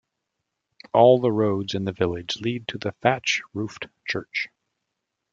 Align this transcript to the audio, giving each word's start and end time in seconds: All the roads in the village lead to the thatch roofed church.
All 0.95 1.21
the 1.21 1.31
roads 1.31 1.75
in 1.75 1.85
the 1.85 1.91
village 1.91 2.37
lead 2.37 2.67
to 2.69 2.79
the 2.79 2.93
thatch 3.03 3.43
roofed 3.53 3.85
church. 4.07 4.47